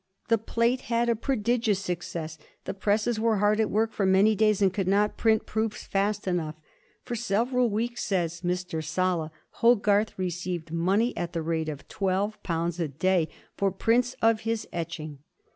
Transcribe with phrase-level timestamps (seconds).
[0.29, 2.39] The plate had a prodigious success.
[2.65, 6.25] The presses were hard at work for many days, and could not print proofs fast
[6.27, 6.55] enough.
[7.03, 8.83] "For several weeks," says Mr.
[8.83, 14.39] Sala," Hogarth received money at the rate of twelve pounds a day for prints of
[14.39, 15.19] his etch ing."